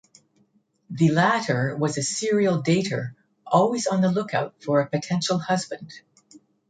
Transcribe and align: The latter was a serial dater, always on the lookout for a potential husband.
The 0.89 1.09
latter 1.09 1.75
was 1.77 1.99
a 1.99 2.01
serial 2.01 2.63
dater, 2.63 3.13
always 3.45 3.85
on 3.85 4.01
the 4.01 4.09
lookout 4.09 4.55
for 4.63 4.81
a 4.81 4.89
potential 4.89 5.37
husband. 5.37 5.93